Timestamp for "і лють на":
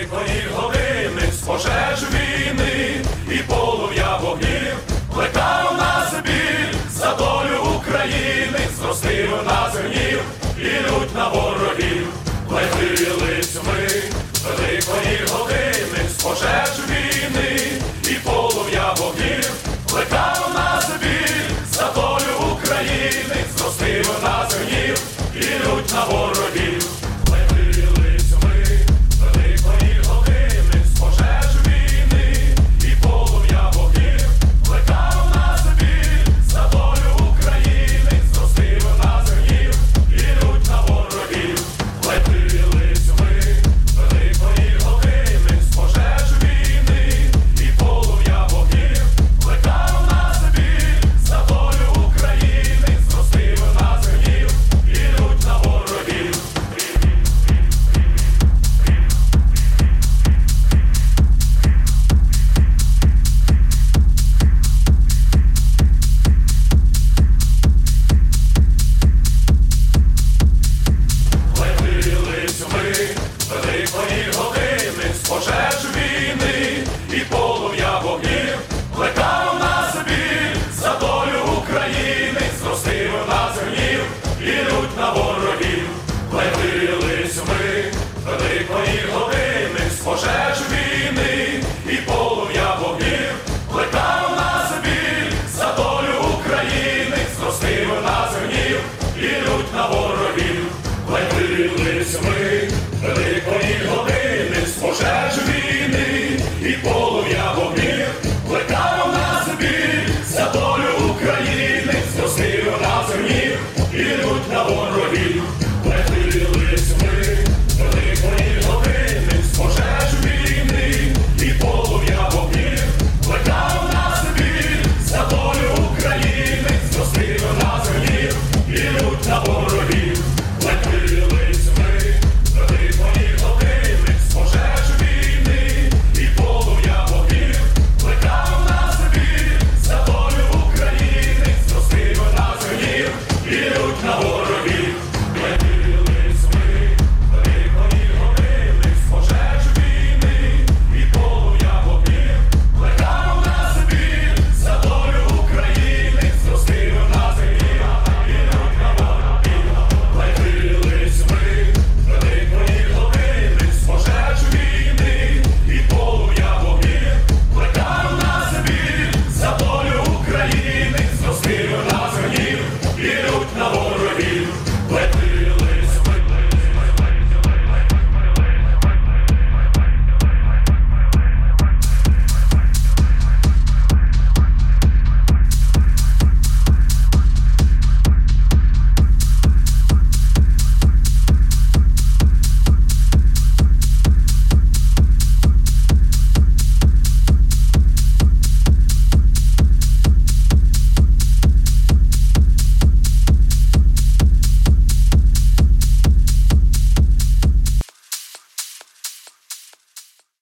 10.58-11.28